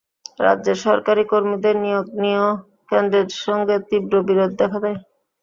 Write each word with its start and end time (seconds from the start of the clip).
রাজ্যের 0.39 0.77
সরকারি 0.85 1.23
কর্মীদের 1.31 1.75
নিয়োগ 1.83 2.05
নিয়েও 2.21 2.49
কেন্দ্রের 2.89 3.27
সঙ্গে 3.43 3.75
তীব্র 3.87 4.13
বিরোধ 4.27 4.51
দেখা 4.61 4.79
দেয়। 4.83 4.97